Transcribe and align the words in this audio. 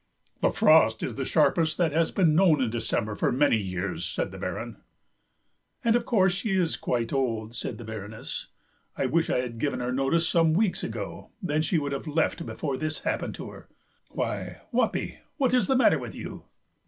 "The 0.41 0.49
frost 0.49 1.03
is 1.03 1.13
the 1.13 1.25
sharpest 1.25 1.77
that 1.77 1.91
has 1.91 2.09
been 2.09 2.33
known 2.33 2.59
in 2.59 2.71
December 2.71 3.13
for 3.15 3.31
many 3.31 3.57
years," 3.59 4.03
said 4.03 4.31
the 4.31 4.39
Baron. 4.39 4.77
"And, 5.83 5.95
of 5.95 6.07
course, 6.07 6.33
she 6.33 6.55
is 6.57 6.75
quite 6.75 7.13
old," 7.13 7.53
said 7.53 7.77
the 7.77 7.85
Baroness; 7.85 8.47
"I 8.97 9.05
wish 9.05 9.29
I 9.29 9.41
had 9.41 9.59
given 9.59 9.79
her 9.79 9.91
notice 9.93 10.27
some 10.27 10.53
weeks 10.53 10.83
ago, 10.83 11.29
then 11.39 11.61
she 11.61 11.77
would 11.77 11.91
have 11.91 12.07
left 12.07 12.47
before 12.47 12.77
this 12.77 13.01
happened 13.03 13.35
to 13.35 13.51
her. 13.51 13.69
Why, 14.09 14.61
Wappi, 14.73 15.19
what 15.37 15.53
is 15.53 15.67
the 15.67 15.75
matter 15.75 15.99
with 15.99 16.15
you?" 16.15 16.45